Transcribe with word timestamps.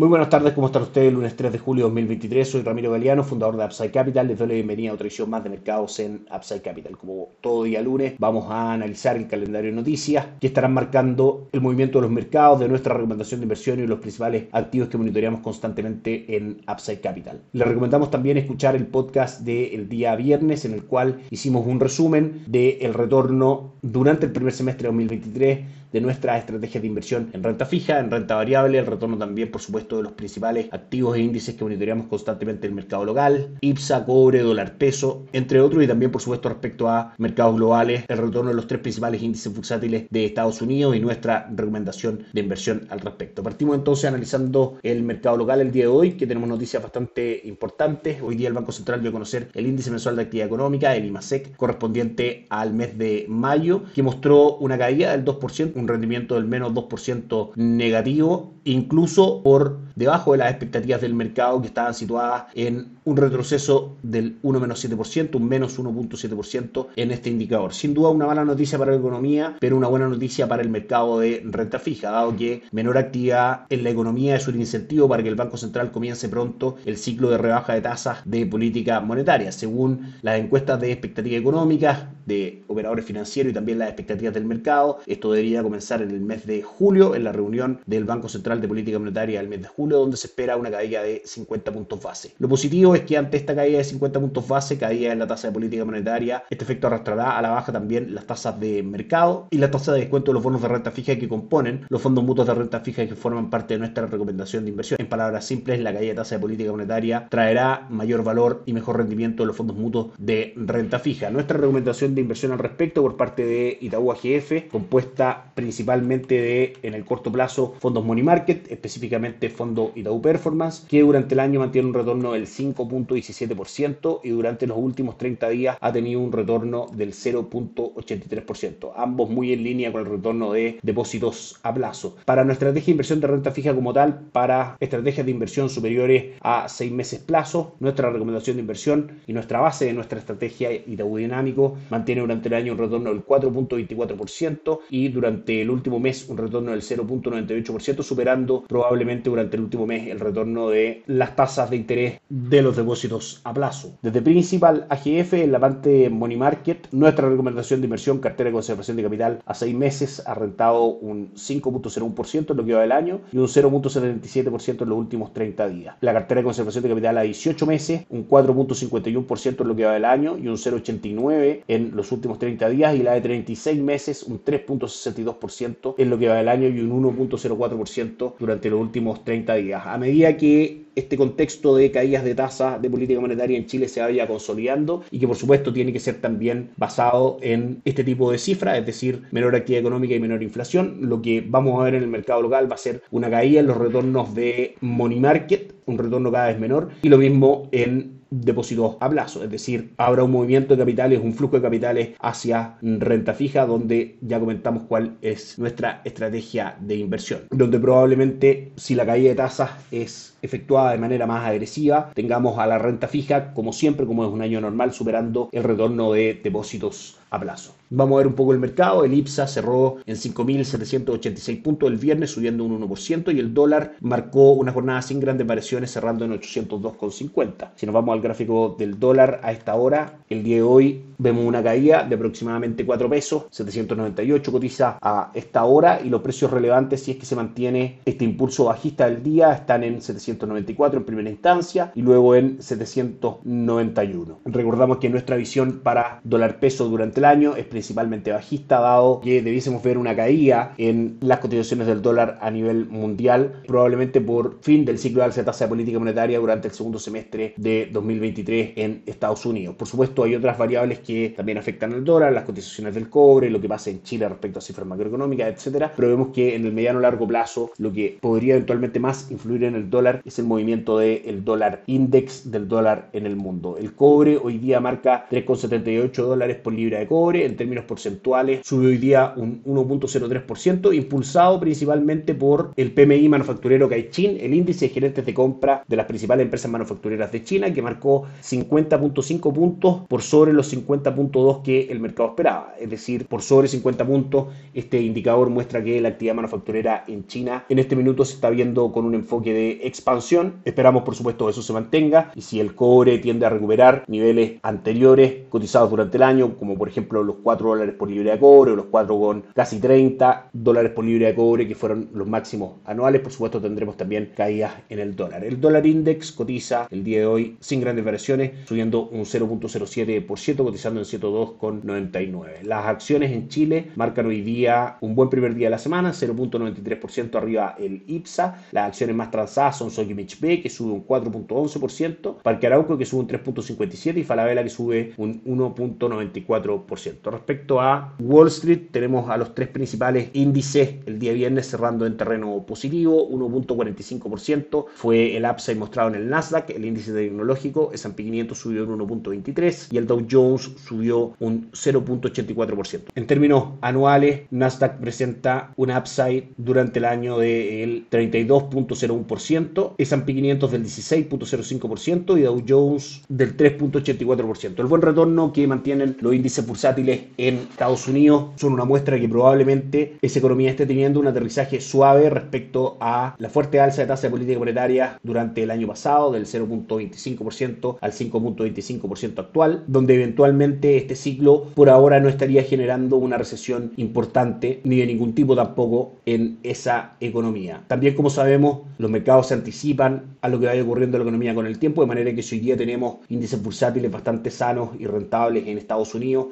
Muy 0.00 0.08
buenas 0.08 0.30
tardes, 0.30 0.54
¿cómo 0.54 0.68
están 0.68 0.84
ustedes? 0.84 1.12
Lunes 1.12 1.36
3 1.36 1.52
de 1.52 1.58
julio 1.58 1.84
de 1.84 1.90
2023, 1.90 2.48
soy 2.48 2.62
Ramiro 2.62 2.90
Galeano, 2.90 3.22
fundador 3.22 3.58
de 3.58 3.66
Upside 3.66 3.90
Capital. 3.90 4.28
Les 4.28 4.38
doy 4.38 4.48
la 4.48 4.54
bienvenida 4.54 4.90
a 4.90 4.94
otra 4.94 5.06
edición 5.06 5.28
más 5.28 5.44
de 5.44 5.50
mercados 5.50 6.00
en 6.00 6.24
Upside 6.34 6.62
Capital. 6.62 6.96
Como 6.96 7.28
todo 7.42 7.64
día 7.64 7.82
lunes, 7.82 8.14
vamos 8.18 8.50
a 8.50 8.72
analizar 8.72 9.18
el 9.18 9.28
calendario 9.28 9.68
de 9.68 9.76
noticias 9.76 10.24
que 10.40 10.46
estarán 10.46 10.72
marcando 10.72 11.48
el 11.52 11.60
movimiento 11.60 11.98
de 11.98 12.02
los 12.04 12.10
mercados, 12.10 12.60
de 12.60 12.68
nuestra 12.68 12.94
recomendación 12.94 13.40
de 13.40 13.44
inversión 13.44 13.78
y 13.78 13.86
los 13.86 14.00
principales 14.00 14.44
activos 14.52 14.88
que 14.88 14.96
monitoreamos 14.96 15.40
constantemente 15.40 16.34
en 16.34 16.62
Upside 16.66 17.02
Capital. 17.02 17.42
Les 17.52 17.68
recomendamos 17.68 18.10
también 18.10 18.38
escuchar 18.38 18.76
el 18.76 18.86
podcast 18.86 19.42
del 19.42 19.86
día 19.90 20.16
viernes, 20.16 20.64
en 20.64 20.72
el 20.72 20.84
cual 20.84 21.20
hicimos 21.28 21.66
un 21.66 21.78
resumen 21.78 22.44
del 22.46 22.94
retorno 22.94 23.74
durante 23.82 24.24
el 24.24 24.32
primer 24.32 24.54
semestre 24.54 24.84
de 24.84 24.94
2023 24.94 25.79
de 25.92 26.00
nuestra 26.00 26.38
estrategia 26.38 26.80
de 26.80 26.86
inversión 26.86 27.30
en 27.32 27.42
renta 27.42 27.66
fija, 27.66 27.98
en 27.98 28.10
renta 28.10 28.36
variable, 28.36 28.78
el 28.78 28.86
retorno 28.86 29.18
también, 29.18 29.50
por 29.50 29.60
supuesto, 29.60 29.96
de 29.96 30.04
los 30.04 30.12
principales 30.12 30.68
activos 30.72 31.16
e 31.16 31.20
índices 31.20 31.54
que 31.54 31.64
monitoreamos 31.64 32.06
constantemente 32.06 32.66
en 32.66 32.72
el 32.72 32.76
mercado 32.76 33.04
local, 33.04 33.56
IPSA, 33.60 34.04
cobre, 34.04 34.40
dólar, 34.40 34.76
peso, 34.78 35.26
entre 35.32 35.60
otros, 35.60 35.82
y 35.82 35.86
también, 35.86 36.10
por 36.10 36.20
supuesto, 36.20 36.48
respecto 36.48 36.88
a 36.88 37.14
mercados 37.18 37.56
globales, 37.56 38.04
el 38.08 38.18
retorno 38.18 38.50
de 38.50 38.56
los 38.56 38.66
tres 38.66 38.80
principales 38.80 39.22
índices 39.22 39.54
bursátiles 39.54 40.06
de 40.10 40.24
Estados 40.24 40.62
Unidos 40.62 40.96
y 40.96 41.00
nuestra 41.00 41.48
recomendación 41.54 42.24
de 42.32 42.40
inversión 42.40 42.86
al 42.90 43.00
respecto. 43.00 43.42
Partimos 43.42 43.76
entonces 43.76 44.06
analizando 44.06 44.78
el 44.82 45.02
mercado 45.02 45.36
local 45.36 45.60
el 45.60 45.72
día 45.72 45.84
de 45.84 45.88
hoy, 45.88 46.12
que 46.12 46.26
tenemos 46.26 46.48
noticias 46.48 46.82
bastante 46.82 47.40
importantes. 47.44 48.20
Hoy 48.22 48.36
día 48.36 48.48
el 48.48 48.54
Banco 48.54 48.72
Central 48.72 49.00
dio 49.00 49.10
a 49.10 49.12
conocer 49.12 49.48
el 49.54 49.66
índice 49.66 49.90
mensual 49.90 50.16
de 50.16 50.22
actividad 50.22 50.46
económica, 50.46 50.94
el 50.94 51.06
IMASEC, 51.06 51.56
correspondiente 51.56 52.46
al 52.50 52.72
mes 52.74 52.96
de 52.96 53.26
mayo, 53.28 53.82
que 53.94 54.02
mostró 54.02 54.56
una 54.56 54.78
caída 54.78 55.12
del 55.12 55.24
2%, 55.24 55.79
un 55.80 55.88
rendimiento 55.88 56.34
del 56.34 56.44
menos 56.44 56.72
2% 56.72 57.52
negativo, 57.56 58.52
incluso 58.64 59.42
por 59.42 59.78
debajo 59.96 60.32
de 60.32 60.38
las 60.38 60.50
expectativas 60.50 61.00
del 61.00 61.14
mercado 61.14 61.60
que 61.60 61.68
estaban 61.68 61.94
situadas 61.94 62.44
en 62.54 62.99
un 63.04 63.16
retroceso 63.16 63.96
del 64.02 64.40
1-7%, 64.42 65.34
un 65.34 65.48
menos 65.48 65.78
1.7% 65.78 66.88
en 66.96 67.10
este 67.10 67.30
indicador. 67.30 67.72
Sin 67.72 67.94
duda 67.94 68.10
una 68.10 68.26
mala 68.26 68.44
noticia 68.44 68.78
para 68.78 68.92
la 68.92 68.98
economía, 68.98 69.56
pero 69.60 69.76
una 69.76 69.88
buena 69.88 70.08
noticia 70.08 70.48
para 70.48 70.62
el 70.62 70.68
mercado 70.68 71.20
de 71.20 71.42
renta 71.44 71.78
fija, 71.78 72.10
dado 72.10 72.36
que 72.36 72.62
menor 72.72 72.98
actividad 72.98 73.66
en 73.68 73.84
la 73.84 73.90
economía 73.90 74.36
es 74.36 74.46
un 74.48 74.60
incentivo 74.60 75.08
para 75.08 75.22
que 75.22 75.28
el 75.28 75.34
Banco 75.34 75.56
Central 75.56 75.90
comience 75.90 76.28
pronto 76.28 76.76
el 76.84 76.96
ciclo 76.96 77.30
de 77.30 77.38
rebaja 77.38 77.74
de 77.74 77.80
tasas 77.80 78.18
de 78.24 78.46
política 78.46 79.00
monetaria. 79.00 79.52
Según 79.52 80.14
las 80.22 80.38
encuestas 80.38 80.80
de 80.80 80.92
expectativa 80.92 81.36
económica 81.36 82.12
de 82.26 82.62
operadores 82.68 83.04
financieros 83.04 83.50
y 83.50 83.54
también 83.54 83.78
las 83.78 83.88
expectativas 83.88 84.34
del 84.34 84.44
mercado, 84.44 84.98
esto 85.06 85.32
debería 85.32 85.62
comenzar 85.62 86.02
en 86.02 86.10
el 86.10 86.20
mes 86.20 86.46
de 86.46 86.62
julio, 86.62 87.14
en 87.14 87.24
la 87.24 87.32
reunión 87.32 87.80
del 87.86 88.04
Banco 88.04 88.28
Central 88.28 88.60
de 88.60 88.68
Política 88.68 88.98
Monetaria 88.98 89.40
del 89.40 89.48
mes 89.48 89.62
de 89.62 89.68
julio, 89.68 89.98
donde 89.98 90.16
se 90.16 90.28
espera 90.28 90.56
una 90.56 90.70
caída 90.70 91.02
de 91.02 91.22
50 91.24 91.72
puntos 91.72 92.02
base. 92.02 92.34
Lo 92.38 92.48
positivo 92.48 92.89
es 92.94 93.02
que 93.02 93.16
ante 93.16 93.36
esta 93.36 93.54
caída 93.54 93.78
de 93.78 93.84
50 93.84 94.20
puntos 94.20 94.48
base, 94.48 94.78
caída 94.78 95.12
en 95.12 95.18
la 95.18 95.26
tasa 95.26 95.48
de 95.48 95.54
política 95.54 95.84
monetaria, 95.84 96.44
este 96.50 96.64
efecto 96.64 96.86
arrastrará 96.86 97.38
a 97.38 97.42
la 97.42 97.50
baja 97.50 97.72
también 97.72 98.14
las 98.14 98.26
tasas 98.26 98.58
de 98.60 98.82
mercado 98.82 99.48
y 99.50 99.58
la 99.58 99.70
tasa 99.70 99.92
de 99.92 100.00
descuento 100.00 100.30
de 100.30 100.34
los 100.34 100.42
bonos 100.42 100.62
de 100.62 100.68
renta 100.68 100.90
fija 100.90 101.16
que 101.16 101.28
componen 101.28 101.86
los 101.88 102.00
fondos 102.02 102.24
mutuos 102.24 102.46
de 102.46 102.54
renta 102.54 102.80
fija 102.80 103.06
que 103.06 103.14
forman 103.14 103.50
parte 103.50 103.74
de 103.74 103.78
nuestra 103.80 104.06
recomendación 104.06 104.64
de 104.64 104.70
inversión. 104.70 104.96
En 105.00 105.08
palabras 105.08 105.44
simples, 105.44 105.80
la 105.80 105.92
caída 105.92 106.10
de 106.10 106.16
tasa 106.16 106.36
de 106.36 106.40
política 106.40 106.70
monetaria 106.70 107.26
traerá 107.28 107.86
mayor 107.90 108.24
valor 108.24 108.62
y 108.66 108.72
mejor 108.72 108.98
rendimiento 108.98 109.42
de 109.42 109.48
los 109.48 109.56
fondos 109.56 109.76
mutuos 109.76 110.08
de 110.18 110.54
renta 110.56 110.98
fija. 110.98 111.30
Nuestra 111.30 111.58
recomendación 111.58 112.14
de 112.14 112.20
inversión 112.20 112.52
al 112.52 112.58
respecto 112.58 113.02
por 113.02 113.16
parte 113.16 113.44
de 113.44 113.78
Itaú 113.80 114.12
AGF, 114.12 114.70
compuesta 114.70 115.52
principalmente 115.54 116.34
de, 116.40 116.72
en 116.82 116.94
el 116.94 117.04
corto 117.04 117.30
plazo, 117.30 117.74
fondos 117.78 118.04
money 118.04 118.22
market, 118.22 118.70
específicamente 118.70 119.50
fondo 119.50 119.92
Itaú 119.94 120.20
Performance, 120.20 120.86
que 120.88 121.00
durante 121.00 121.34
el 121.34 121.40
año 121.40 121.60
mantiene 121.60 121.88
un 121.88 121.94
retorno 121.94 122.32
del 122.32 122.46
5.17% 122.88 124.20
y 124.24 124.30
durante 124.30 124.66
los 124.66 124.78
últimos 124.78 125.18
30 125.18 125.48
días 125.50 125.76
ha 125.80 125.92
tenido 125.92 126.20
un 126.20 126.32
retorno 126.32 126.86
del 126.92 127.12
0.83%, 127.12 128.92
ambos 128.96 129.30
muy 129.30 129.52
en 129.52 129.64
línea 129.64 129.92
con 129.92 130.02
el 130.02 130.10
retorno 130.10 130.52
de 130.52 130.78
depósitos 130.82 131.58
a 131.62 131.74
plazo. 131.74 132.16
Para 132.24 132.44
nuestra 132.44 132.68
estrategia 132.68 132.86
de 132.86 132.92
inversión 132.92 133.20
de 133.20 133.26
renta 133.26 133.50
fija 133.50 133.74
como 133.74 133.92
tal, 133.92 134.20
para 134.32 134.76
estrategias 134.80 135.26
de 135.26 135.32
inversión 135.32 135.68
superiores 135.68 136.36
a 136.40 136.68
6 136.68 136.92
meses 136.92 137.20
plazo, 137.20 137.76
nuestra 137.80 138.10
recomendación 138.10 138.56
de 138.56 138.60
inversión 138.60 139.20
y 139.26 139.32
nuestra 139.32 139.60
base 139.60 139.86
de 139.86 139.92
nuestra 139.92 140.18
estrategia 140.18 140.72
Itaú 140.72 141.16
Dinámico 141.16 141.76
mantiene 141.90 142.20
durante 142.20 142.48
el 142.48 142.54
año 142.54 142.72
un 142.72 142.78
retorno 142.78 143.10
del 143.10 143.24
4.24% 143.24 144.80
y 144.90 145.08
durante 145.08 145.62
el 145.62 145.70
último 145.70 145.98
mes 145.98 146.28
un 146.28 146.36
retorno 146.38 146.70
del 146.72 146.82
0.98%, 146.82 148.02
superando 148.02 148.64
probablemente 148.66 149.30
durante 149.30 149.56
el 149.56 149.64
último 149.64 149.86
mes 149.86 150.08
el 150.08 150.20
retorno 150.20 150.68
de 150.68 151.02
las 151.06 151.36
tasas 151.36 151.70
de 151.70 151.76
interés 151.76 152.20
de 152.28 152.62
los 152.62 152.69
depósitos 152.76 153.40
a 153.44 153.52
plazo. 153.52 153.98
Desde 154.02 154.22
Principal 154.22 154.86
AGF, 154.88 155.34
en 155.34 155.52
la 155.52 155.60
parte 155.60 156.10
Money 156.10 156.36
Market, 156.36 156.88
nuestra 156.92 157.28
recomendación 157.28 157.80
de 157.80 157.86
inversión 157.86 158.18
cartera 158.18 158.48
de 158.48 158.54
conservación 158.54 158.96
de 158.96 159.02
capital 159.02 159.42
a 159.46 159.54
6 159.54 159.74
meses 159.74 160.22
ha 160.26 160.34
rentado 160.34 160.84
un 160.84 161.32
5.01% 161.34 162.50
en 162.50 162.56
lo 162.56 162.64
que 162.64 162.74
va 162.74 162.82
del 162.82 162.92
año 162.92 163.20
y 163.32 163.38
un 163.38 163.46
0.77% 163.46 164.82
en 164.82 164.88
los 164.88 164.98
últimos 164.98 165.32
30 165.32 165.68
días. 165.68 165.96
La 166.00 166.12
cartera 166.12 166.40
de 166.40 166.44
conservación 166.44 166.82
de 166.82 166.90
capital 166.90 167.18
a 167.18 167.22
18 167.22 167.66
meses, 167.66 168.04
un 168.08 168.28
4.51% 168.28 169.60
en 169.60 169.68
lo 169.68 169.76
que 169.76 169.84
va 169.84 169.92
del 169.92 170.04
año 170.04 170.38
y 170.38 170.48
un 170.48 170.56
0.89% 170.56 171.64
en 171.68 171.96
los 171.96 172.12
últimos 172.12 172.38
30 172.38 172.68
días 172.68 172.94
y 172.94 173.02
la 173.02 173.12
de 173.12 173.20
36 173.20 173.80
meses, 173.80 174.22
un 174.22 174.44
3.62% 174.44 175.94
en 175.98 176.10
lo 176.10 176.18
que 176.18 176.28
va 176.28 176.36
del 176.36 176.48
año 176.48 176.68
y 176.68 176.80
un 176.80 177.02
1.04% 177.02 178.34
durante 178.38 178.70
los 178.70 178.80
últimos 178.80 179.24
30 179.24 179.54
días. 179.54 179.82
A 179.86 179.98
medida 179.98 180.36
que 180.36 180.90
este 180.94 181.16
contexto 181.16 181.76
de 181.76 181.90
caídas 181.90 182.24
de 182.24 182.34
de 182.60 182.90
política 182.90 183.20
monetaria 183.20 183.56
en 183.56 183.66
Chile 183.66 183.88
se 183.88 184.00
vaya 184.00 184.26
consolidando 184.26 185.02
y 185.10 185.18
que 185.18 185.26
por 185.26 185.36
supuesto 185.36 185.72
tiene 185.72 185.92
que 185.92 186.00
ser 186.00 186.20
también 186.20 186.70
basado 186.76 187.38
en 187.40 187.80
este 187.84 188.04
tipo 188.04 188.30
de 188.30 188.38
cifras, 188.38 188.78
es 188.78 188.86
decir, 188.86 189.22
menor 189.30 189.56
actividad 189.56 189.80
económica 189.80 190.14
y 190.14 190.20
menor 190.20 190.42
inflación. 190.42 190.98
Lo 191.00 191.22
que 191.22 191.44
vamos 191.46 191.80
a 191.80 191.84
ver 191.84 191.94
en 191.94 192.02
el 192.02 192.08
mercado 192.08 192.42
local 192.42 192.70
va 192.70 192.74
a 192.74 192.78
ser 192.78 193.02
una 193.10 193.30
caída 193.30 193.60
en 193.60 193.66
los 193.66 193.76
retornos 193.76 194.34
de 194.34 194.74
money 194.80 195.20
market, 195.20 195.74
un 195.86 195.98
retorno 195.98 196.30
cada 196.30 196.48
vez 196.48 196.58
menor, 196.58 196.90
y 197.02 197.08
lo 197.08 197.18
mismo 197.18 197.68
en 197.72 198.19
depósitos 198.30 198.96
a 199.00 199.08
plazo, 199.08 199.44
es 199.44 199.50
decir, 199.50 199.92
habrá 199.96 200.24
un 200.24 200.30
movimiento 200.30 200.74
de 200.74 200.80
capitales, 200.80 201.20
un 201.22 201.34
flujo 201.34 201.56
de 201.56 201.62
capitales 201.62 202.08
hacia 202.20 202.76
renta 202.80 203.34
fija, 203.34 203.66
donde 203.66 204.16
ya 204.20 204.40
comentamos 204.40 204.84
cuál 204.84 205.16
es 205.20 205.58
nuestra 205.58 206.00
estrategia 206.04 206.76
de 206.80 206.96
inversión, 206.96 207.40
donde 207.50 207.78
probablemente 207.78 208.72
si 208.76 208.94
la 208.94 209.06
caída 209.06 209.30
de 209.30 209.34
tasas 209.34 209.70
es 209.90 210.36
efectuada 210.42 210.92
de 210.92 210.98
manera 210.98 211.26
más 211.26 211.46
agresiva, 211.46 212.10
tengamos 212.14 212.58
a 212.58 212.66
la 212.66 212.78
renta 212.78 213.08
fija, 213.08 213.52
como 213.52 213.72
siempre, 213.72 214.06
como 214.06 214.24
es 214.24 214.30
un 214.30 214.42
año 214.42 214.60
normal, 214.60 214.92
superando 214.92 215.48
el 215.52 215.64
retorno 215.64 216.12
de 216.12 216.40
depósitos 216.42 217.19
plazo. 217.38 217.74
Vamos 217.92 218.14
a 218.14 218.18
ver 218.18 218.28
un 218.28 218.34
poco 218.34 218.52
el 218.52 218.58
mercado. 218.58 219.04
El 219.04 219.14
IPSA 219.14 219.46
cerró 219.46 219.96
en 220.06 220.16
5.786 220.16 221.62
puntos 221.62 221.90
el 221.90 221.96
viernes, 221.96 222.30
subiendo 222.30 222.64
un 222.64 222.80
1%, 222.80 223.34
y 223.34 223.38
el 223.38 223.52
dólar 223.52 223.96
marcó 224.00 224.52
una 224.52 224.72
jornada 224.72 225.02
sin 225.02 225.20
grandes 225.20 225.46
variaciones, 225.46 225.90
cerrando 225.90 226.24
en 226.24 226.32
802,50. 226.32 227.70
Si 227.74 227.86
nos 227.86 227.94
vamos 227.94 228.12
al 228.14 228.20
gráfico 228.20 228.76
del 228.78 228.98
dólar 228.98 229.40
a 229.42 229.52
esta 229.52 229.74
hora, 229.74 230.20
el 230.28 230.44
día 230.44 230.56
de 230.56 230.62
hoy 230.62 231.02
vemos 231.18 231.44
una 231.44 231.62
caída 231.62 232.04
de 232.04 232.14
aproximadamente 232.14 232.86
4 232.86 233.10
pesos, 233.10 233.46
798 233.50 234.52
cotiza 234.52 234.98
a 235.02 235.32
esta 235.34 235.64
hora, 235.64 236.00
y 236.02 236.08
los 236.08 236.22
precios 236.22 236.50
relevantes, 236.50 237.02
si 237.02 237.10
es 237.10 237.16
que 237.16 237.26
se 237.26 237.36
mantiene 237.36 237.98
este 238.04 238.24
impulso 238.24 238.66
bajista 238.66 239.06
del 239.06 239.22
día, 239.22 239.52
están 239.52 239.82
en 239.82 240.00
794 240.00 241.00
en 241.00 241.06
primera 241.06 241.30
instancia 241.30 241.92
y 241.94 242.02
luego 242.02 242.34
en 242.36 242.62
791. 242.62 244.38
Recordamos 244.44 244.98
que 244.98 245.10
nuestra 245.10 245.36
visión 245.36 245.80
para 245.82 246.20
dólar 246.24 246.60
peso 246.60 246.88
durante 246.88 247.19
el 247.20 247.26
año 247.26 247.54
es 247.54 247.66
principalmente 247.66 248.32
bajista, 248.32 248.80
dado 248.80 249.20
que 249.20 249.42
debiésemos 249.42 249.82
ver 249.82 249.98
una 249.98 250.16
caída 250.16 250.72
en 250.78 251.18
las 251.20 251.38
cotizaciones 251.38 251.86
del 251.86 252.00
dólar 252.00 252.38
a 252.40 252.50
nivel 252.50 252.86
mundial, 252.88 253.60
probablemente 253.66 254.22
por 254.22 254.58
fin 254.62 254.86
del 254.86 254.98
ciclo 254.98 255.20
de 255.20 255.26
alza 255.26 255.42
de 255.42 255.44
tasa 255.44 255.66
de 255.66 255.68
política 255.68 255.98
monetaria 255.98 256.38
durante 256.38 256.68
el 256.68 256.74
segundo 256.74 256.98
semestre 256.98 257.52
de 257.58 257.90
2023 257.92 258.72
en 258.76 259.02
Estados 259.04 259.44
Unidos. 259.44 259.76
Por 259.76 259.86
supuesto, 259.86 260.24
hay 260.24 260.34
otras 260.34 260.56
variables 260.56 261.00
que 261.00 261.34
también 261.36 261.58
afectan 261.58 261.92
al 261.92 262.04
dólar, 262.04 262.32
las 262.32 262.44
cotizaciones 262.44 262.94
del 262.94 263.10
cobre, 263.10 263.50
lo 263.50 263.60
que 263.60 263.68
pasa 263.68 263.90
en 263.90 264.02
Chile 264.02 264.26
respecto 264.26 264.58
a 264.58 264.62
cifras 264.62 264.86
macroeconómicas, 264.86 265.48
etcétera, 265.48 265.92
pero 265.94 266.08
vemos 266.08 266.28
que 266.28 266.54
en 266.56 266.64
el 266.64 266.72
mediano 266.72 267.00
largo 267.00 267.28
plazo 267.28 267.70
lo 267.76 267.92
que 267.92 268.16
podría 268.18 268.54
eventualmente 268.54 268.98
más 268.98 269.30
influir 269.30 269.64
en 269.64 269.74
el 269.74 269.90
dólar 269.90 270.22
es 270.24 270.38
el 270.38 270.46
movimiento 270.46 270.96
del 270.96 271.44
dólar 271.44 271.82
index 271.86 272.50
del 272.50 272.66
dólar 272.66 273.10
en 273.12 273.26
el 273.26 273.36
mundo. 273.36 273.76
El 273.78 273.92
cobre 273.92 274.38
hoy 274.42 274.56
día 274.56 274.80
marca 274.80 275.26
3,78 275.30 276.12
dólares 276.14 276.56
por 276.56 276.72
libra 276.72 276.98
de 276.98 277.09
cobre. 277.10 277.44
En 277.44 277.56
términos 277.56 277.84
porcentuales, 277.86 278.60
sube 278.64 278.86
hoy 278.86 278.96
día 278.96 279.34
un 279.36 279.64
1.03%, 279.64 280.94
impulsado 280.94 281.58
principalmente 281.58 282.36
por 282.36 282.72
el 282.76 282.92
PMI 282.92 283.28
manufacturero 283.28 283.88
Caixin, 283.88 284.38
el 284.40 284.54
índice 284.54 284.86
de 284.86 284.94
gerentes 284.94 285.26
de 285.26 285.34
compra 285.34 285.82
de 285.88 285.96
las 285.96 286.06
principales 286.06 286.44
empresas 286.44 286.70
manufactureras 286.70 287.32
de 287.32 287.42
China, 287.42 287.74
que 287.74 287.82
marcó 287.82 288.28
50.5 288.42 289.52
puntos 289.52 290.02
por 290.06 290.22
sobre 290.22 290.52
los 290.52 290.72
50.2 290.72 291.62
que 291.62 291.88
el 291.90 291.98
mercado 291.98 292.28
esperaba. 292.28 292.74
Es 292.78 292.88
decir, 292.88 293.26
por 293.26 293.42
sobre 293.42 293.66
50 293.66 294.06
puntos, 294.06 294.46
este 294.72 295.02
indicador 295.02 295.50
muestra 295.50 295.82
que 295.82 296.00
la 296.00 296.10
actividad 296.10 296.36
manufacturera 296.36 297.04
en 297.08 297.26
China 297.26 297.64
en 297.68 297.80
este 297.80 297.96
minuto 297.96 298.24
se 298.24 298.34
está 298.34 298.50
viendo 298.50 298.92
con 298.92 299.04
un 299.04 299.16
enfoque 299.16 299.52
de 299.52 299.80
expansión. 299.82 300.60
Esperamos, 300.64 301.02
por 301.02 301.16
supuesto, 301.16 301.46
que 301.46 301.50
eso 301.50 301.62
se 301.62 301.72
mantenga 301.72 302.30
y 302.36 302.42
si 302.42 302.60
el 302.60 302.76
cobre 302.76 303.18
tiende 303.18 303.46
a 303.46 303.50
recuperar 303.50 304.04
niveles 304.06 304.60
anteriores 304.62 305.48
cotizados 305.48 305.90
durante 305.90 306.16
el 306.16 306.22
año, 306.22 306.56
como 306.56 306.78
por 306.78 306.88
ejemplo 306.88 306.99
los 307.10 307.36
4 307.42 307.68
dólares 307.68 307.94
por 307.98 308.10
libra 308.10 308.32
de 308.32 308.38
cobre 308.38 308.72
o 308.72 308.76
los 308.76 308.86
4 308.86 309.18
con 309.18 309.44
casi 309.54 309.80
30 309.80 310.50
dólares 310.52 310.92
por 310.92 311.04
libra 311.04 311.28
de 311.28 311.34
cobre, 311.34 311.68
que 311.68 311.74
fueron 311.74 312.08
los 312.14 312.26
máximos 312.28 312.76
anuales, 312.84 313.20
por 313.20 313.32
supuesto 313.32 313.60
tendremos 313.60 313.96
también 313.96 314.32
caídas 314.36 314.72
en 314.88 314.98
el 314.98 315.16
dólar. 315.16 315.44
El 315.44 315.60
dólar 315.60 315.86
index 315.86 316.32
cotiza 316.32 316.86
el 316.90 317.04
día 317.04 317.20
de 317.20 317.26
hoy 317.26 317.56
sin 317.60 317.80
grandes 317.80 318.04
variaciones, 318.04 318.52
subiendo 318.66 319.08
un 319.08 319.22
0.07%, 319.22 320.56
cotizando 320.64 321.00
en 321.00 321.06
102,99. 321.06 322.62
Las 322.62 322.86
acciones 322.86 323.32
en 323.32 323.48
Chile 323.48 323.90
marcan 323.96 324.26
hoy 324.26 324.42
día 324.42 324.96
un 325.00 325.14
buen 325.14 325.28
primer 325.28 325.54
día 325.54 325.66
de 325.66 325.70
la 325.70 325.78
semana, 325.78 326.12
0.93% 326.12 327.34
arriba 327.36 327.74
el 327.78 328.02
IPSA. 328.06 328.64
Las 328.72 328.88
acciones 328.88 329.16
más 329.16 329.30
transadas 329.30 329.78
son 329.78 329.90
Sokimich 329.90 330.40
B, 330.40 330.60
que 330.62 330.70
sube 330.70 330.92
un 330.92 331.06
4.11%, 331.06 332.42
Parque 332.42 332.66
Arauco, 332.66 332.96
que 332.96 333.04
sube 333.04 333.20
un 333.20 333.28
3.57% 333.28 334.18
y 334.18 334.24
Falabella, 334.24 334.62
que 334.62 334.70
sube 334.70 335.12
un 335.16 335.42
1.94%. 335.44 336.89
Respecto 336.90 337.80
a 337.80 338.14
Wall 338.18 338.48
Street, 338.48 338.88
tenemos 338.90 339.30
a 339.30 339.36
los 339.36 339.54
tres 339.54 339.68
principales 339.68 340.30
índices 340.32 340.96
el 341.06 341.18
día 341.18 341.32
viernes 341.32 341.68
cerrando 341.68 342.06
en 342.06 342.16
terreno 342.16 342.64
positivo, 342.66 343.28
1.45% 343.30 344.86
fue 344.94 345.36
el 345.36 345.44
upside 345.44 345.78
mostrado 345.78 346.08
en 346.08 346.16
el 346.16 346.28
Nasdaq, 346.28 346.70
el 346.70 346.84
índice 346.84 347.12
tecnológico, 347.12 347.90
S&P 347.92 348.24
500 348.24 348.58
subió 348.58 348.84
un 348.84 348.98
1.23 348.98 349.88
y 349.92 349.98
el 349.98 350.06
Dow 350.06 350.26
Jones 350.28 350.70
subió 350.84 351.34
un 351.38 351.70
0.84%. 351.70 353.00
En 353.14 353.26
términos 353.26 353.74
anuales, 353.80 354.42
Nasdaq 354.50 354.98
presenta 354.98 355.72
un 355.76 355.90
upside 355.90 356.50
durante 356.56 356.98
el 356.98 357.04
año 357.04 357.38
del 357.38 358.08
32.01%, 358.10 359.94
S&P 359.98 360.34
500 360.34 360.72
del 360.72 360.84
16.05% 360.84 362.38
y 362.38 362.42
Dow 362.42 362.64
Jones 362.66 363.22
del 363.28 363.56
3.84%. 363.56 364.78
El 364.78 364.86
buen 364.86 365.02
retorno 365.02 365.52
que 365.52 365.66
mantienen 365.66 366.16
los 366.20 366.34
índices 366.34 366.66
bursátiles 366.80 367.20
en 367.36 367.56
Estados 367.56 368.08
Unidos 368.08 368.52
son 368.56 368.72
una 368.72 368.86
muestra 368.86 369.20
que 369.20 369.28
probablemente 369.28 370.16
esa 370.22 370.38
economía 370.38 370.70
esté 370.70 370.86
teniendo 370.86 371.20
un 371.20 371.26
aterrizaje 371.26 371.78
suave 371.78 372.30
respecto 372.30 372.96
a 373.00 373.34
la 373.36 373.50
fuerte 373.50 373.80
alza 373.80 374.00
de 374.00 374.08
tasa 374.08 374.28
de 374.28 374.30
política 374.30 374.58
monetaria 374.58 375.18
durante 375.22 375.62
el 375.62 375.70
año 375.70 375.86
pasado 375.86 376.32
del 376.32 376.46
0.25% 376.46 377.98
al 378.00 378.12
5.25% 378.12 379.38
actual, 379.40 379.84
donde 379.88 380.14
eventualmente 380.14 380.96
este 380.96 381.16
ciclo 381.16 381.66
por 381.74 381.90
ahora 381.90 382.18
no 382.18 382.30
estaría 382.30 382.62
generando 382.62 383.16
una 383.16 383.36
recesión 383.36 383.92
importante 383.98 384.80
ni 384.84 384.96
de 384.96 385.06
ningún 385.06 385.34
tipo 385.34 385.54
tampoco 385.54 386.12
en 386.24 386.60
esa 386.62 387.16
economía. 387.20 387.82
También 387.88 388.14
como 388.14 388.30
sabemos 388.30 388.80
los 388.96 389.10
mercados 389.10 389.48
se 389.48 389.54
anticipan 389.54 390.36
a 390.40 390.48
lo 390.48 390.58
que 390.58 390.66
vaya 390.66 390.82
ocurriendo 390.82 391.18
en 391.18 391.24
la 391.24 391.24
economía 391.24 391.54
con 391.54 391.66
el 391.66 391.78
tiempo, 391.78 392.00
de 392.00 392.06
manera 392.06 392.34
que 392.34 392.40
hoy 392.40 392.60
día 392.60 392.76
tenemos 392.76 393.16
índices 393.28 393.62
bursátiles 393.62 394.10
bastante 394.10 394.50
sanos 394.50 394.90
y 394.98 395.04
rentables 395.04 395.66
en 395.66 395.76
Estados 395.76 396.14
Unidos, 396.14 396.46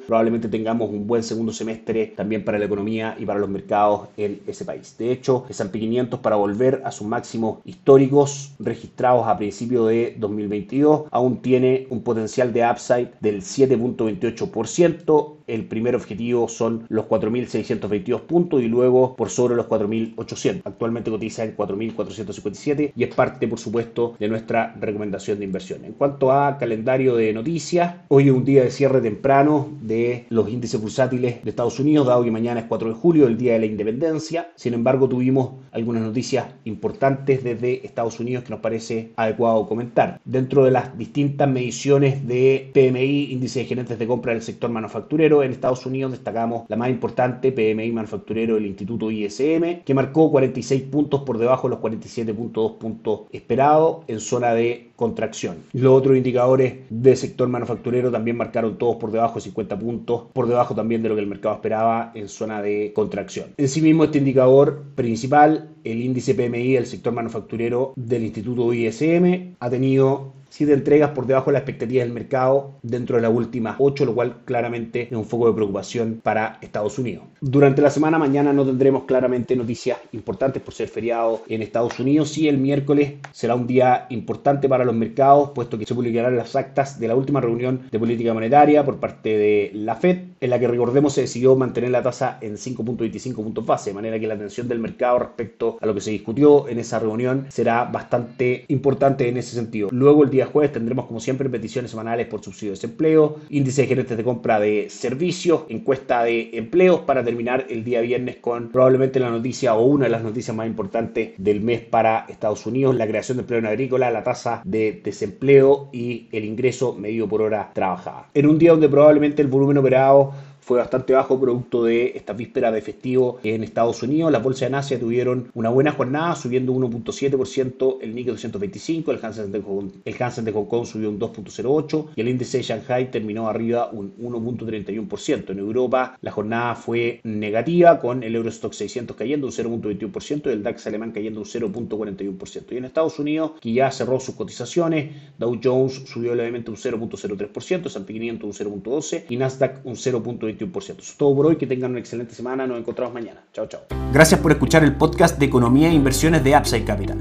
tengamos 0.49 0.89
un 0.89 1.07
buen 1.07 1.23
segundo 1.23 1.51
semestre 1.51 2.07
también 2.07 2.43
para 2.43 2.59
la 2.59 2.65
economía 2.65 3.15
y 3.17 3.25
para 3.25 3.39
los 3.39 3.49
mercados 3.49 4.09
en 4.17 4.41
ese 4.47 4.65
país. 4.65 4.95
De 4.97 5.11
hecho, 5.11 5.45
S&P 5.49 5.79
500 5.79 6.19
para 6.19 6.35
volver 6.35 6.81
a 6.85 6.91
sus 6.91 7.07
máximos 7.07 7.59
históricos 7.65 8.51
registrados 8.59 9.27
a 9.27 9.37
principios 9.37 9.87
de 9.89 10.15
2022 10.17 11.03
aún 11.11 11.41
tiene 11.41 11.87
un 11.89 12.01
potencial 12.01 12.53
de 12.53 12.69
upside 12.69 13.11
del 13.19 13.41
7.28%. 13.41 15.38
El 15.49 15.65
primer 15.65 15.95
objetivo 15.95 16.47
son 16.47 16.85
los 16.89 17.05
4.622 17.05 18.21
puntos 18.21 18.61
y 18.61 18.67
luego 18.67 19.15
por 19.15 19.29
sobre 19.29 19.55
los 19.55 19.67
4.800. 19.67 20.61
Actualmente 20.63 21.09
cotiza 21.09 21.43
en 21.43 21.57
4.457 21.57 22.91
y 22.95 23.03
es 23.03 23.15
parte, 23.15 23.47
por 23.47 23.57
supuesto, 23.57 24.15
de 24.19 24.27
nuestra 24.27 24.75
recomendación 24.79 25.39
de 25.39 25.45
inversión. 25.45 25.85
En 25.85 25.93
cuanto 25.93 26.31
a 26.31 26.57
calendario 26.57 27.15
de 27.15 27.33
noticias, 27.33 27.95
hoy 28.09 28.27
es 28.27 28.31
un 28.31 28.45
día 28.45 28.63
de 28.63 28.69
cierre 28.69 29.01
temprano 29.01 29.69
de 29.81 30.25
los 30.29 30.49
índices 30.49 30.79
bursátiles 30.79 31.43
de 31.43 31.49
Estados 31.49 31.79
Unidos, 31.79 32.05
dado 32.05 32.23
que 32.23 32.31
mañana 32.31 32.59
es 32.59 32.65
4 32.67 32.89
de 32.89 32.95
julio, 32.95 33.27
el 33.27 33.37
día 33.37 33.53
de 33.53 33.59
la 33.59 33.65
independencia. 33.65 34.51
Sin 34.55 34.73
embargo, 34.75 35.09
tuvimos 35.09 35.53
algunas 35.71 36.03
noticias 36.03 36.45
importantes 36.65 37.43
desde 37.43 37.85
Estados 37.85 38.19
Unidos 38.19 38.43
que 38.43 38.51
nos 38.51 38.59
parece 38.59 39.13
adecuado 39.15 39.67
comentar. 39.67 40.21
Dentro 40.25 40.63
de 40.63 40.71
las 40.71 40.97
distintas 40.97 41.49
mediciones 41.49 42.27
de 42.27 42.69
PMI, 42.73 43.31
índice 43.31 43.59
de 43.59 43.65
gerentes 43.65 43.99
de 43.99 44.07
compra 44.07 44.33
del 44.33 44.41
sector 44.41 44.69
manufacturero, 44.69 45.38
en 45.43 45.51
Estados 45.51 45.85
Unidos 45.85 46.11
destacamos 46.11 46.65
la 46.67 46.75
más 46.75 46.89
importante, 46.89 47.51
PMI 47.51 47.91
manufacturero 47.91 48.55
del 48.55 48.65
Instituto 48.65 49.11
ISM, 49.11 49.83
que 49.83 49.93
marcó 49.93 50.31
46 50.31 50.83
puntos 50.83 51.21
por 51.21 51.37
debajo 51.37 51.67
de 51.67 51.75
los 51.75 51.83
47.2 51.83 52.77
puntos 52.77 53.21
esperados 53.31 54.03
en 54.07 54.19
zona 54.19 54.53
de 54.53 54.91
contracción. 54.95 55.57
Los 55.73 55.93
otros 55.93 56.17
indicadores 56.17 56.79
del 56.89 57.15
sector 57.15 57.47
manufacturero 57.47 58.11
también 58.11 58.37
marcaron 58.37 58.77
todos 58.77 58.97
por 58.97 59.11
debajo 59.11 59.35
de 59.35 59.41
50 59.41 59.79
puntos, 59.79 60.23
por 60.33 60.47
debajo 60.47 60.75
también 60.75 61.01
de 61.01 61.09
lo 61.09 61.15
que 61.15 61.21
el 61.21 61.27
mercado 61.27 61.55
esperaba 61.55 62.11
en 62.15 62.27
zona 62.27 62.61
de 62.61 62.91
contracción. 62.93 63.53
En 63.57 63.69
sí 63.69 63.81
mismo 63.81 64.03
este 64.03 64.17
indicador 64.17 64.83
principal, 64.95 65.69
el 65.83 66.01
índice 66.01 66.35
PMI 66.35 66.73
del 66.73 66.85
sector 66.85 67.13
manufacturero 67.13 67.93
del 67.95 68.23
Instituto 68.23 68.73
ISM, 68.73 69.55
ha 69.59 69.69
tenido 69.69 70.33
siete 70.49 70.73
entregas 70.73 71.11
por 71.11 71.25
debajo 71.25 71.47
de 71.47 71.53
la 71.53 71.59
expectativa 71.59 72.03
del 72.03 72.13
mercado 72.13 72.79
dentro 72.81 73.15
de 73.15 73.21
las 73.21 73.31
últimas 73.31 73.75
ocho, 73.79 74.05
lo 74.05 74.13
cual 74.13 74.37
claramente 74.45 75.03
es 75.03 75.11
un 75.11 75.25
foco 75.25 75.47
de 75.47 75.53
preocupación 75.53 76.19
para 76.21 76.57
Estados 76.61 76.99
Unidos. 76.99 77.25
Durante 77.41 77.81
la 77.81 77.89
semana 77.89 78.17
mañana 78.17 78.51
no 78.53 78.65
tendremos 78.65 79.03
claramente 79.03 79.55
noticias 79.55 79.97
importantes 80.11 80.61
por 80.61 80.73
ser 80.73 80.87
feriado 80.87 81.43
en 81.47 81.61
Estados 81.61 81.99
Unidos. 81.99 82.29
Sí, 82.29 82.47
el 82.47 82.57
miércoles 82.57 83.13
será 83.31 83.55
un 83.55 83.67
día 83.67 84.07
importante 84.09 84.67
para 84.67 84.85
los 84.85 84.95
mercados, 84.95 85.51
puesto 85.55 85.77
que 85.77 85.85
se 85.85 85.95
publicarán 85.95 86.35
las 86.35 86.55
actas 86.55 86.99
de 86.99 87.07
la 87.07 87.15
última 87.15 87.41
reunión 87.41 87.81
de 87.91 87.99
política 87.99 88.33
monetaria 88.33 88.83
por 88.83 88.99
parte 88.99 89.37
de 89.37 89.71
la 89.73 89.95
Fed, 89.95 90.17
en 90.41 90.49
la 90.49 90.59
que 90.59 90.67
recordemos 90.67 91.13
se 91.13 91.21
decidió 91.21 91.55
mantener 91.55 91.91
la 91.91 92.03
tasa 92.03 92.37
en 92.41 92.55
5.25 92.55 93.35
puntos 93.35 93.65
base, 93.65 93.89
de 93.89 93.93
manera 93.93 94.19
que 94.19 94.27
la 94.27 94.35
atención 94.35 94.67
del 94.67 94.79
mercado 94.79 95.19
respecto 95.19 95.77
a 95.81 95.85
lo 95.85 95.93
que 95.93 96.01
se 96.01 96.11
discutió 96.11 96.67
en 96.67 96.79
esa 96.79 96.99
reunión 96.99 97.47
será 97.49 97.85
bastante 97.85 98.65
importante 98.67 99.27
en 99.27 99.37
ese 99.37 99.55
sentido. 99.55 99.89
Luego 99.91 100.23
el 100.23 100.29
día 100.29 100.45
jueves 100.45 100.71
tendremos 100.71 101.05
como 101.05 101.19
siempre 101.19 101.49
peticiones 101.49 101.91
semanales 101.91 102.27
por 102.27 102.43
subsidio 102.43 102.71
de 102.71 102.77
desempleo, 102.77 103.37
índice 103.49 103.83
de 103.83 103.87
gerentes 103.87 104.17
de 104.17 104.23
compra 104.23 104.59
de 104.59 104.89
servicios, 104.89 105.63
encuesta 105.69 106.23
de 106.23 106.51
empleos 106.53 107.01
para 107.01 107.23
terminar 107.23 107.65
el 107.69 107.83
día 107.83 108.01
viernes 108.01 108.37
con 108.37 108.69
probablemente 108.69 109.19
la 109.19 109.29
noticia 109.29 109.75
o 109.75 109.85
una 109.85 110.05
de 110.05 110.11
las 110.11 110.23
noticias 110.23 110.55
más 110.55 110.67
importantes 110.67 111.31
del 111.37 111.61
mes 111.61 111.81
para 111.81 112.25
Estados 112.29 112.65
Unidos, 112.65 112.95
la 112.95 113.07
creación 113.07 113.37
de 113.37 113.41
empleo 113.41 113.59
en 113.59 113.65
agrícola, 113.65 114.11
la 114.11 114.23
tasa 114.23 114.61
de 114.63 115.01
desempleo 115.03 115.89
y 115.91 116.27
el 116.31 116.45
ingreso 116.45 116.95
medido 116.95 117.27
por 117.27 117.41
hora 117.41 117.71
trabajada. 117.73 118.29
En 118.33 118.47
un 118.47 118.57
día 118.57 118.71
donde 118.71 118.89
probablemente 118.89 119.41
el 119.41 119.47
volumen 119.47 119.77
operado 119.77 120.28
fue 120.69 120.77
bastante 120.77 121.13
bajo 121.13 121.39
producto 121.39 121.85
de 121.85 122.11
esta 122.15 122.33
víspera 122.33 122.71
de 122.71 122.79
festivo 122.83 123.39
en 123.43 123.63
Estados 123.63 124.03
Unidos. 124.03 124.31
Las 124.31 124.43
bolsas 124.43 124.67
en 124.67 124.75
Asia 124.75 124.99
tuvieron 124.99 125.49
una 125.55 125.69
buena 125.69 125.91
jornada, 125.93 126.35
subiendo 126.35 126.71
1.7% 126.73 127.97
el 128.01 128.13
Nikkei 128.13 128.33
225, 128.33 129.11
el 129.11 129.19
Hansen, 129.19 129.51
de 129.51 129.61
Hong, 129.61 129.89
el 130.05 130.15
Hansen 130.21 130.45
de 130.45 130.51
Hong 130.51 130.67
Kong 130.67 130.85
subió 130.85 131.09
un 131.09 131.19
2.08% 131.19 132.09
y 132.15 132.21
el 132.21 132.27
índice 132.27 132.57
de 132.57 132.63
Shanghai 132.65 133.09
terminó 133.09 133.49
arriba 133.49 133.89
un 133.91 134.15
1.31%. 134.17 135.49
En 135.49 135.57
Europa 135.57 136.19
la 136.21 136.29
jornada 136.29 136.75
fue 136.75 137.19
negativa 137.23 137.99
con 137.99 138.21
el 138.21 138.35
Eurostock 138.35 138.73
600 138.73 139.17
cayendo 139.17 139.47
un 139.47 139.53
0.21% 139.53 140.45
y 140.45 140.49
el 140.49 140.61
DAX 140.61 140.85
alemán 140.85 141.13
cayendo 141.13 141.39
un 141.39 141.47
0.41%. 141.47 142.73
Y 142.73 142.77
en 142.77 142.85
Estados 142.85 143.17
Unidos, 143.17 143.53
que 143.59 143.73
ya 143.73 143.89
cerró 143.89 144.19
sus 144.19 144.35
cotizaciones, 144.35 145.15
Dow 145.39 145.59
Jones 145.63 146.03
subió 146.05 146.35
levemente 146.35 146.69
un 146.69 146.77
0.03%, 146.77 147.87
S&P 147.87 148.13
500 148.13 148.61
un 148.61 148.83
0.12% 148.83 149.23
y 149.29 149.37
Nasdaq 149.37 149.83
un 149.83 149.95
0.21%. 149.95 150.58
Eso 150.65 151.11
es 151.11 151.17
todo 151.17 151.35
por 151.35 151.45
hoy, 151.45 151.55
que 151.55 151.67
tengan 151.67 151.91
una 151.91 151.99
excelente 151.99 152.33
semana, 152.33 152.65
nos 152.67 152.79
encontramos 152.79 153.13
mañana. 153.13 153.41
Chao, 153.53 153.67
chao. 153.67 153.81
Gracias 154.11 154.39
por 154.39 154.51
escuchar 154.51 154.83
el 154.83 154.95
podcast 154.95 155.39
de 155.39 155.45
Economía 155.45 155.89
e 155.89 155.93
Inversiones 155.93 156.43
de 156.43 156.57
Upside 156.57 156.83
Capital. 156.83 157.17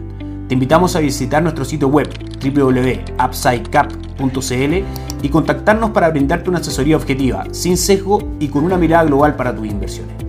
Te 0.48 0.54
invitamos 0.54 0.96
a 0.96 1.00
visitar 1.00 1.42
nuestro 1.42 1.62
sitio 1.64 1.88
web 1.88 2.08
www.upsidecap.cl 2.42 5.22
y 5.22 5.28
contactarnos 5.28 5.90
para 5.90 6.10
brindarte 6.10 6.48
una 6.48 6.60
asesoría 6.60 6.96
objetiva, 6.96 7.44
sin 7.52 7.76
sesgo 7.76 8.36
y 8.40 8.48
con 8.48 8.64
una 8.64 8.78
mirada 8.78 9.04
global 9.04 9.36
para 9.36 9.54
tus 9.54 9.66
inversiones. 9.66 10.27